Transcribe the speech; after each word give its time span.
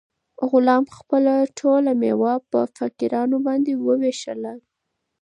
غلام 0.49 0.85
خپله 0.97 1.33
ټوله 1.59 1.91
مېوه 2.01 2.33
په 2.49 2.59
فقیرانو 2.77 3.37
باندې 3.47 3.71
وویشله. 3.85 4.53